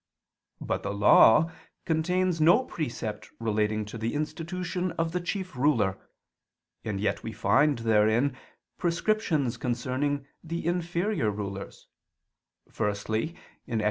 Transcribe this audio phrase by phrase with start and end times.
[0.59, 1.51] But the Law
[1.85, 5.95] contains no precept relating to the institution of the chief ruler;
[6.83, 8.35] and yet we find therein
[8.79, 11.85] prescriptions concerning the inferior rulers:
[12.67, 13.35] firstly
[13.67, 13.79] (Ex.